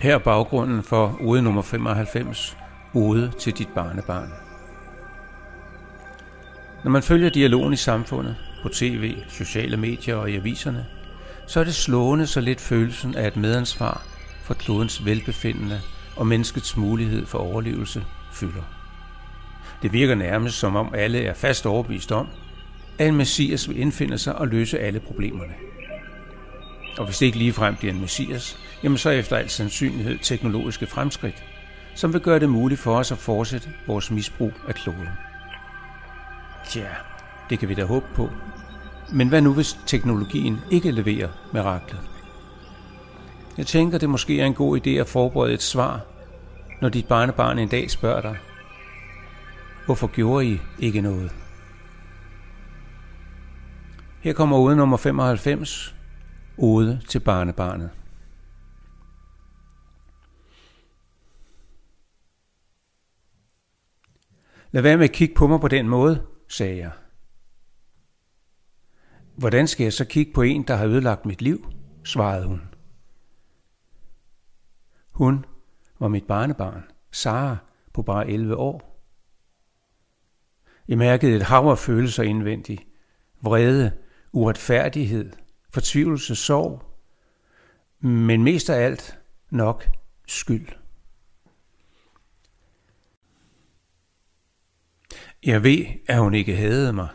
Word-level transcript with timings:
Her 0.00 0.14
er 0.14 0.18
baggrunden 0.18 0.82
for 0.82 1.18
ude 1.20 1.42
nummer 1.42 1.62
95, 1.62 2.56
Ode 2.94 3.32
til 3.38 3.52
dit 3.52 3.68
barnebarn. 3.74 4.32
Når 6.84 6.90
man 6.90 7.02
følger 7.02 7.30
dialogen 7.30 7.72
i 7.72 7.76
samfundet, 7.76 8.36
på 8.62 8.68
tv, 8.68 9.16
sociale 9.28 9.76
medier 9.76 10.16
og 10.16 10.30
i 10.30 10.36
aviserne, 10.36 10.86
så 11.46 11.60
er 11.60 11.64
det 11.64 11.74
slående 11.74 12.26
så 12.26 12.40
lidt 12.40 12.60
følelsen 12.60 13.14
af 13.14 13.26
et 13.26 13.36
medansvar 13.36 14.02
for 14.42 14.54
klodens 14.54 15.04
velbefindende 15.04 15.80
og 16.16 16.26
menneskets 16.26 16.76
mulighed 16.76 17.26
for 17.26 17.38
overlevelse 17.38 18.04
fylder. 18.32 18.62
Det 19.82 19.92
virker 19.92 20.14
nærmest 20.14 20.58
som 20.58 20.76
om 20.76 20.94
alle 20.94 21.24
er 21.24 21.34
fast 21.34 21.66
overbevist 21.66 22.12
om, 22.12 22.28
at 22.98 23.08
en 23.08 23.16
messias 23.16 23.68
vil 23.68 23.80
indfinde 23.80 24.18
sig 24.18 24.34
og 24.34 24.48
løse 24.48 24.78
alle 24.78 25.00
problemerne. 25.00 25.54
Og 26.98 27.04
hvis 27.04 27.18
det 27.18 27.26
ikke 27.26 27.38
ligefrem 27.38 27.76
bliver 27.76 27.94
en 27.94 28.00
messias, 28.00 28.58
jamen 28.82 28.98
så 28.98 29.10
efter 29.10 29.36
al 29.36 29.50
sandsynlighed 29.50 30.18
teknologiske 30.18 30.86
fremskridt, 30.86 31.44
som 31.94 32.12
vil 32.12 32.20
gøre 32.20 32.38
det 32.38 32.50
muligt 32.50 32.80
for 32.80 32.96
os 32.96 33.12
at 33.12 33.18
fortsætte 33.18 33.68
vores 33.86 34.10
misbrug 34.10 34.52
af 34.68 34.74
kloden. 34.74 35.08
Tja, 36.68 36.86
det 37.50 37.58
kan 37.58 37.68
vi 37.68 37.74
da 37.74 37.84
håbe 37.84 38.06
på. 38.14 38.30
Men 39.12 39.28
hvad 39.28 39.42
nu, 39.42 39.54
hvis 39.54 39.78
teknologien 39.86 40.60
ikke 40.70 40.90
leverer 40.90 41.28
miraklet? 41.52 42.00
Jeg 43.58 43.66
tænker, 43.66 43.98
det 43.98 44.10
måske 44.10 44.40
er 44.40 44.46
en 44.46 44.54
god 44.54 44.80
idé 44.86 44.90
at 44.90 45.08
forberede 45.08 45.54
et 45.54 45.62
svar, 45.62 46.00
når 46.80 46.88
dit 46.88 47.06
barnebarn 47.06 47.58
en 47.58 47.68
dag 47.68 47.90
spørger 47.90 48.20
dig, 48.20 48.36
hvorfor 49.86 50.06
gjorde 50.06 50.46
I 50.46 50.60
ikke 50.78 51.00
noget? 51.00 51.32
Her 54.20 54.32
kommer 54.32 54.58
ude 54.58 54.76
nummer 54.76 54.96
95, 54.96 55.94
ode 56.58 57.00
til 57.08 57.20
barnebarnet. 57.20 57.90
Lad 64.70 64.82
være 64.82 64.96
med 64.96 65.04
at 65.04 65.12
kigge 65.12 65.34
på 65.34 65.46
mig 65.46 65.60
på 65.60 65.68
den 65.68 65.88
måde, 65.88 66.26
sagde 66.48 66.76
jeg. 66.76 66.92
Hvordan 69.36 69.68
skal 69.68 69.84
jeg 69.84 69.92
så 69.92 70.04
kigge 70.04 70.32
på 70.32 70.42
en, 70.42 70.62
der 70.62 70.74
har 70.74 70.86
ødelagt 70.86 71.26
mit 71.26 71.42
liv? 71.42 71.66
svarede 72.04 72.46
hun. 72.46 72.60
Hun 75.10 75.44
var 76.00 76.08
mit 76.08 76.26
barnebarn, 76.26 76.84
Sara, 77.12 77.56
på 77.92 78.02
bare 78.02 78.30
11 78.30 78.56
år. 78.56 78.94
Jeg 80.88 80.98
mærkede 80.98 81.36
et 81.36 81.42
hav 81.42 81.64
af 81.64 81.78
følelser 81.78 82.22
indvendigt. 82.22 82.82
Vrede, 83.40 83.92
uretfærdighed, 84.32 85.32
fortvivlelse, 85.74 86.34
sorg. 86.34 86.82
Men 88.00 88.44
mest 88.44 88.70
af 88.70 88.84
alt 88.84 89.18
nok 89.50 89.88
skyld. 90.26 90.68
Jeg 95.42 95.62
ved, 95.62 95.84
at 96.06 96.18
hun 96.18 96.34
ikke 96.34 96.56
havde 96.56 96.92
mig. 96.92 97.08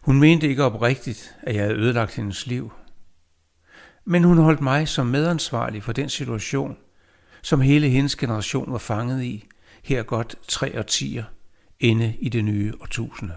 Hun 0.00 0.20
mente 0.20 0.48
ikke 0.48 0.64
oprigtigt, 0.64 1.36
at 1.42 1.54
jeg 1.54 1.62
havde 1.62 1.76
ødelagt 1.76 2.14
hendes 2.14 2.46
liv. 2.46 2.72
Men 4.04 4.24
hun 4.24 4.38
holdt 4.38 4.60
mig 4.60 4.88
som 4.88 5.06
medansvarlig 5.06 5.82
for 5.82 5.92
den 5.92 6.08
situation, 6.08 6.76
som 7.42 7.60
hele 7.60 7.88
hendes 7.88 8.16
generation 8.16 8.72
var 8.72 8.78
fanget 8.78 9.22
i, 9.22 9.48
her 9.82 10.02
godt 10.02 10.36
tre 10.48 10.78
årtier 10.78 11.24
inde 11.80 12.16
i 12.20 12.28
det 12.28 12.44
nye 12.44 12.72
årtusinde. 12.80 13.34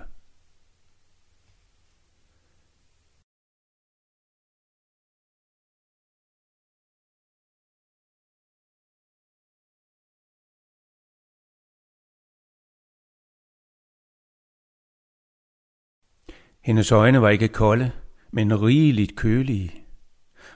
Hendes 16.68 16.92
øjne 16.92 17.22
var 17.22 17.30
ikke 17.30 17.48
kolde, 17.48 17.92
men 18.32 18.62
rigeligt 18.62 19.16
kølige. 19.16 19.72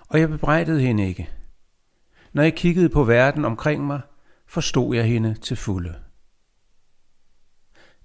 Og 0.07 0.19
jeg 0.19 0.29
bebrejdede 0.29 0.81
hende 0.81 1.07
ikke. 1.07 1.29
Når 2.33 2.43
jeg 2.43 2.55
kiggede 2.55 2.89
på 2.89 3.03
verden 3.03 3.45
omkring 3.45 3.85
mig, 3.85 4.01
forstod 4.47 4.95
jeg 4.95 5.05
hende 5.05 5.33
til 5.33 5.57
fulde. 5.57 5.95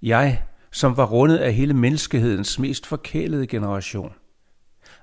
Jeg, 0.01 0.43
som 0.71 0.97
var 0.97 1.05
rundet 1.05 1.37
af 1.37 1.53
hele 1.53 1.73
menneskehedens 1.73 2.59
mest 2.59 2.85
forkælede 2.85 3.47
generation. 3.47 4.13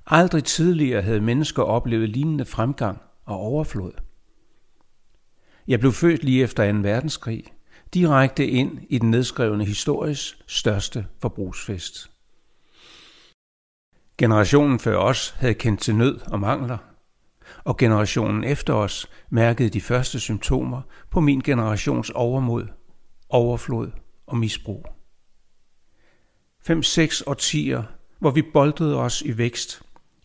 Aldrig 0.07 0.45
tidligere 0.45 1.03
havde 1.03 1.21
mennesker 1.21 1.63
oplevet 1.63 2.09
lignende 2.09 2.45
fremgang 2.45 3.01
og 3.25 3.37
overflod. 3.37 3.93
Jeg 5.69 5.81
blev 5.81 5.93
født 5.93 6.25
lige 6.25 6.43
efter 6.43 6.73
2. 6.73 6.79
verdenskrig, 6.79 7.45
direkte 7.95 8.47
ind 8.47 8.79
i 8.89 8.99
den 8.99 9.11
nedskrevne 9.11 9.65
historisk 9.65 10.43
største 10.47 11.07
forbrugsfest. 11.21 12.14
Generationen 14.19 14.79
før 14.79 14.97
os 14.97 15.31
havde 15.31 15.55
kendt 15.55 15.81
til 15.81 15.95
nød 15.97 16.21
og 16.33 16.41
mangler, 16.41 16.79
og 17.65 17.77
generationen 17.77 18.45
efter 18.45 18.75
os 18.75 19.11
mærkede 19.31 19.69
de 19.69 19.81
første 19.81 20.21
symptomer 20.21 20.83
på 21.11 21.21
min 21.21 21.41
generations 21.41 22.11
overmod, 22.11 22.67
overflod 23.29 23.91
og 24.27 24.37
misbrug. 24.37 24.87
Fem-seks 26.63 27.23
årtier, 27.27 27.83
hvor 28.19 28.31
vi 28.31 28.43
boldede 28.43 28.97
os 28.97 29.23
i 29.23 29.39
vækst. 29.39 29.83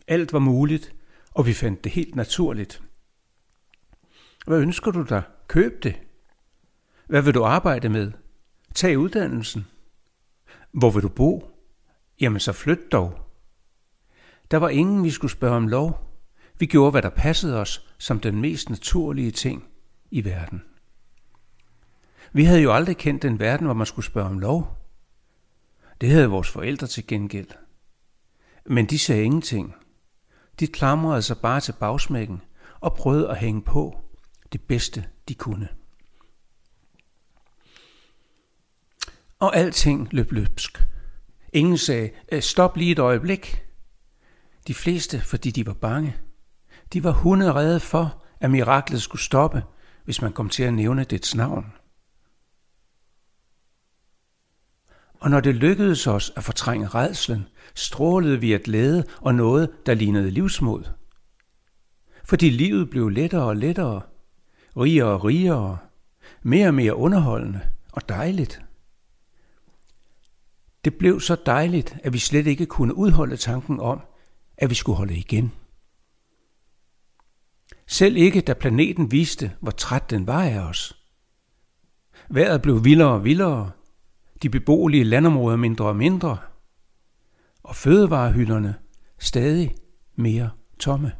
Alt 0.08 0.32
var 0.32 0.38
muligt, 0.38 0.94
og 1.30 1.46
vi 1.46 1.52
fandt 1.52 1.84
det 1.84 1.92
helt 1.92 2.14
naturligt. 2.14 2.82
Hvad 4.46 4.58
ønsker 4.58 4.90
du 4.90 5.02
dig? 5.02 5.22
Køb 5.48 5.82
det. 5.82 5.94
Hvad 7.06 7.22
vil 7.22 7.34
du 7.34 7.44
arbejde 7.44 7.88
med? 7.88 8.12
Tag 8.74 8.98
uddannelsen. 8.98 9.66
Hvor 10.72 10.90
vil 10.90 11.02
du 11.02 11.08
bo? 11.08 11.50
Jamen 12.20 12.40
så 12.40 12.52
flyt 12.52 12.92
dog. 12.92 13.29
Der 14.50 14.56
var 14.56 14.68
ingen, 14.68 15.04
vi 15.04 15.10
skulle 15.10 15.30
spørge 15.30 15.56
om 15.56 15.68
lov. 15.68 16.06
Vi 16.58 16.66
gjorde, 16.66 16.90
hvad 16.90 17.02
der 17.02 17.10
passede 17.10 17.60
os 17.60 17.86
som 17.98 18.20
den 18.20 18.40
mest 18.40 18.70
naturlige 18.70 19.30
ting 19.30 19.68
i 20.10 20.24
verden. 20.24 20.62
Vi 22.32 22.44
havde 22.44 22.60
jo 22.60 22.72
aldrig 22.72 22.96
kendt 22.96 23.22
den 23.22 23.38
verden, 23.38 23.64
hvor 23.64 23.74
man 23.74 23.86
skulle 23.86 24.06
spørge 24.06 24.28
om 24.28 24.38
lov. 24.38 24.76
Det 26.00 26.08
havde 26.08 26.26
vores 26.26 26.48
forældre 26.48 26.86
til 26.86 27.06
gengæld. 27.06 27.48
Men 28.66 28.86
de 28.86 28.98
sagde 28.98 29.24
ingenting. 29.24 29.74
De 30.60 30.66
klamrede 30.66 31.22
sig 31.22 31.38
bare 31.38 31.60
til 31.60 31.74
bagsmækken 31.80 32.42
og 32.80 32.94
prøvede 32.94 33.28
at 33.28 33.38
hænge 33.38 33.62
på 33.62 34.00
det 34.52 34.62
bedste, 34.62 35.04
de 35.28 35.34
kunne. 35.34 35.68
Og 39.38 39.56
alting 39.56 40.08
løb 40.10 40.32
løbsk. 40.32 40.88
Ingen 41.52 41.78
sagde, 41.78 42.10
øh, 42.32 42.42
stop 42.42 42.76
lige 42.76 42.92
et 42.92 42.98
øjeblik. 42.98 43.64
De 44.66 44.74
fleste, 44.74 45.20
fordi 45.20 45.50
de 45.50 45.66
var 45.66 45.72
bange. 45.72 46.16
De 46.92 47.04
var 47.04 47.12
hunderede 47.12 47.80
for, 47.80 48.22
at 48.40 48.50
miraklet 48.50 49.02
skulle 49.02 49.22
stoppe, 49.22 49.62
hvis 50.04 50.22
man 50.22 50.32
kom 50.32 50.48
til 50.48 50.62
at 50.62 50.74
nævne 50.74 51.04
dets 51.04 51.34
navn. 51.34 51.72
Og 55.20 55.30
når 55.30 55.40
det 55.40 55.54
lykkedes 55.54 56.06
os 56.06 56.32
at 56.36 56.44
fortrænge 56.44 56.88
redslen, 56.88 57.46
strålede 57.74 58.40
vi 58.40 58.52
af 58.52 58.60
glæde 58.62 59.04
og 59.20 59.34
noget, 59.34 59.70
der 59.86 59.94
lignede 59.94 60.30
livsmod. 60.30 60.84
Fordi 62.24 62.50
livet 62.50 62.90
blev 62.90 63.08
lettere 63.08 63.44
og 63.44 63.56
lettere, 63.56 64.02
rigere 64.76 65.08
og 65.08 65.24
rigere, 65.24 65.78
mere 66.42 66.68
og 66.68 66.74
mere 66.74 66.96
underholdende 66.96 67.60
og 67.92 68.08
dejligt. 68.08 68.62
Det 70.84 70.94
blev 70.94 71.20
så 71.20 71.36
dejligt, 71.46 71.96
at 72.04 72.12
vi 72.12 72.18
slet 72.18 72.46
ikke 72.46 72.66
kunne 72.66 72.94
udholde 72.94 73.36
tanken 73.36 73.80
om, 73.80 74.00
at 74.60 74.70
vi 74.70 74.74
skulle 74.74 74.96
holde 74.96 75.16
igen. 75.16 75.52
Selv 77.86 78.16
ikke 78.16 78.40
da 78.40 78.54
planeten 78.54 79.12
viste, 79.12 79.52
hvor 79.60 79.70
træt 79.70 80.10
den 80.10 80.26
var 80.26 80.42
af 80.42 80.58
os. 80.58 81.02
Vejret 82.28 82.62
blev 82.62 82.84
vildere 82.84 83.08
og 83.08 83.24
vildere, 83.24 83.70
de 84.42 84.50
beboelige 84.50 85.04
landområder 85.04 85.56
mindre 85.56 85.84
og 85.84 85.96
mindre, 85.96 86.38
og 87.62 87.76
fødevarehylderne 87.76 88.74
stadig 89.18 89.74
mere 90.16 90.50
tomme. 90.78 91.12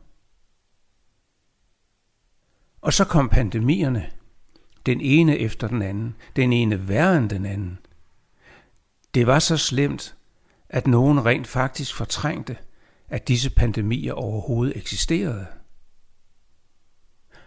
Og 2.81 2.93
så 2.93 3.05
kom 3.05 3.29
pandemierne, 3.29 4.11
den 4.87 5.01
ene 5.01 5.39
efter 5.39 5.69
den 5.69 5.83
anden, 5.83 6.17
den 6.37 6.53
ene 6.53 6.89
værre 6.89 7.19
end 7.19 7.31
den 7.31 7.47
anden. 7.47 7.79
Det 9.15 9.27
var 9.27 9.39
så 9.39 9.57
slemt, 9.57 10.17
at 10.69 10.87
nogen 10.87 11.25
rent 11.25 11.47
faktisk 11.47 11.95
fortrængte, 11.95 12.57
at 13.11 13.29
disse 13.29 13.51
pandemier 13.51 14.13
overhovedet 14.13 14.77
eksisterede. 14.77 15.47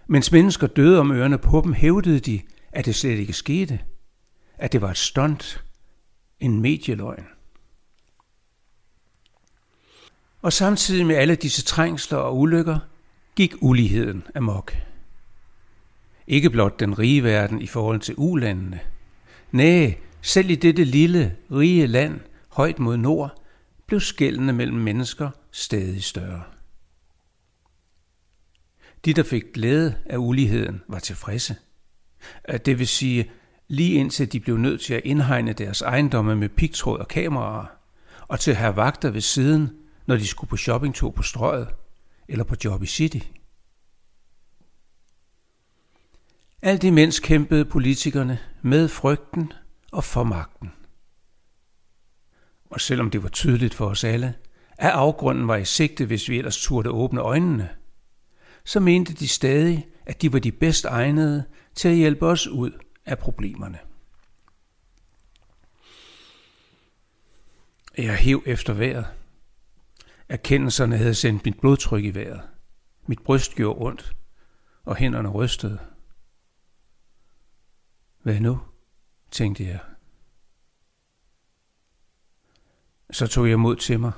Mens 0.08 0.32
mennesker 0.32 0.68
døde 0.68 1.00
om 1.00 1.12
ørerne 1.12 1.38
på 1.38 1.62
dem, 1.62 1.74
hævdede 1.74 2.20
de, 2.20 2.42
at 2.72 2.86
det 2.86 2.96
slet 2.96 3.20
ikke 3.20 3.34
skete, 3.34 3.80
at 4.58 4.72
det 4.72 4.82
var 4.82 4.92
et 4.92 4.98
stunt, 4.98 5.64
en 6.40 6.62
medieløgn. 6.62 7.26
Og 10.42 10.54
samtidig 10.54 11.06
med 11.06 11.16
alle 11.16 11.36
disse 11.36 11.64
trængsler 11.64 12.18
og 12.18 12.40
ulykker, 12.40 12.80
gik 13.36 13.54
uligheden 13.62 14.24
amok. 14.36 14.76
Ikke 16.28 16.50
blot 16.50 16.80
den 16.80 17.00
rige 17.00 17.24
verden 17.24 17.62
i 17.62 17.68
forhold 17.68 18.00
til 18.00 18.16
ulandene. 18.18 18.80
Næh, 19.52 19.94
selv 20.22 20.50
i 20.50 20.56
dette 20.56 20.84
lille, 20.84 21.36
rige 21.52 21.88
land, 21.88 22.20
højt 22.50 22.80
mod 22.80 22.98
nord, 22.98 23.43
blev 23.88 24.00
skældene 24.00 24.54
mellem 24.54 24.78
mennesker 24.78 25.30
stadig 25.52 26.04
større. 26.04 26.44
De, 29.06 29.14
der 29.14 29.24
fik 29.24 29.44
glæde 29.54 29.96
af 30.06 30.18
uligheden, 30.18 30.82
var 30.88 31.00
tilfredse. 31.00 31.56
Det 32.66 32.80
vil 32.80 32.88
sige, 32.88 33.32
lige 33.68 33.94
indtil 33.94 34.32
de 34.32 34.40
blev 34.40 34.58
nødt 34.58 34.82
til 34.82 34.94
at 34.94 35.02
indhegne 35.06 35.54
deres 35.54 35.82
ejendomme 35.82 36.36
med 36.36 36.50
pigtråd 36.50 37.00
og 37.00 37.08
kameraer, 37.08 37.66
og 38.28 38.40
til 38.40 38.52
at 38.52 38.58
have 38.58 38.76
vagter 38.76 39.10
ved 39.10 39.22
siden, 39.22 39.70
når 40.06 40.16
de 40.16 40.28
skulle 40.28 40.50
på 40.50 40.58
shoppingtog 40.58 41.14
på 41.14 41.24
strøget 41.24 41.68
eller 42.28 42.44
på 42.44 42.56
job 42.64 42.84
i 42.84 42.86
City. 42.86 43.20
Alt 46.62 46.84
imens 46.84 47.20
kæmpede 47.20 47.66
politikerne 47.66 48.40
med 48.62 48.88
frygten 48.88 49.54
og 49.92 50.04
for 50.04 50.24
magten. 50.24 50.72
Og 52.74 52.82
selvom 52.82 53.10
det 53.10 53.24
var 53.24 53.30
tydeligt 53.30 53.74
for 53.74 53.86
os 53.86 54.04
alle, 54.04 54.36
at 54.78 54.90
afgrunden 54.90 55.48
var 55.48 55.56
i 55.56 55.66
sigte, 55.66 56.06
hvis 56.06 56.30
vi 56.30 56.38
ellers 56.38 56.64
turde 56.64 56.90
åbne 56.90 57.22
øjnene, 57.22 57.70
så 58.66 58.80
mente 58.80 59.14
de 59.14 59.28
stadig, 59.28 59.88
at 60.06 60.22
de 60.22 60.34
var 60.34 60.40
de 60.40 60.52
bedst 60.52 60.86
egnede 60.86 61.44
til 61.76 61.88
at 61.90 61.96
hjælpe 61.96 62.26
os 62.26 62.48
ud 62.48 62.72
af 63.06 63.20
problemerne. 63.20 63.80
Jeg 67.98 68.16
hæv 68.16 68.44
efter 68.46 68.74
vejret. 68.74 69.08
Erkendelserne 70.30 70.98
havde 70.98 71.16
sendt 71.16 71.46
mit 71.46 71.60
blodtryk 71.60 72.04
i 72.04 72.16
vejret. 72.16 72.42
Mit 73.08 73.24
bryst 73.24 73.56
gjorde 73.56 73.86
ondt, 73.86 74.16
og 74.84 74.96
hænderne 74.96 75.30
rystede. 75.30 75.80
Hvad 78.24 78.40
nu? 78.40 78.62
tænkte 79.32 79.64
jeg. 79.64 79.80
Så 83.14 83.28
tog 83.28 83.50
jeg 83.50 83.60
mod 83.60 83.76
til 83.76 84.00
mig, 84.00 84.12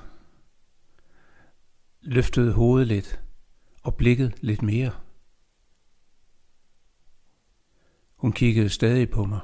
løftede 2.02 2.54
hovedet 2.54 2.88
lidt 2.88 3.24
og 3.84 3.96
blikket 3.96 4.34
lidt 4.42 4.62
mere. 4.62 5.00
Hun 8.16 8.32
kiggede 8.32 8.70
stadig 8.70 9.10
på 9.10 9.26
mig. 9.26 9.40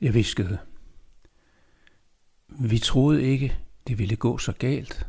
Jeg 0.00 0.14
viskede. 0.14 0.58
Vi 2.48 2.78
troede 2.78 3.22
ikke, 3.22 3.58
det 3.86 3.98
ville 3.98 4.16
gå 4.16 4.38
så 4.38 4.52
galt. 4.52 5.06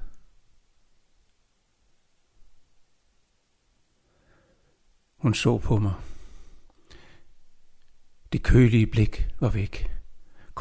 Hun 5.15 5.33
så 5.33 5.57
på 5.57 5.77
mig. 5.77 5.93
Det 8.31 8.43
kølige 8.43 8.87
blik 8.87 9.27
var 9.39 9.49
væk. 9.49 10.00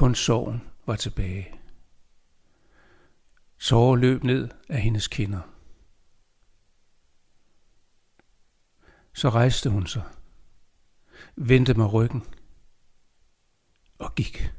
Kun 0.00 0.14
sorgen 0.14 0.62
var 0.86 0.96
tilbage. 0.96 1.60
Tårer 3.58 3.96
løb 3.96 4.24
ned 4.24 4.48
af 4.68 4.80
hendes 4.80 5.08
kinder. 5.08 5.40
Så 9.14 9.30
rejste 9.30 9.70
hun 9.70 9.86
sig, 9.86 10.02
vendte 11.36 11.74
med 11.74 11.92
ryggen 11.92 12.22
og 13.98 14.14
gik. 14.14 14.52